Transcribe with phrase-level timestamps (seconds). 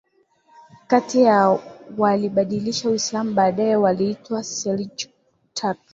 [0.87, 1.23] Kati
[1.97, 5.09] walibadilisha Uislamu Baadaye waliitwa Seljuq
[5.53, 5.81] Turks